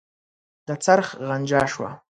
[0.67, 1.89] د څرخ غنجا شوه.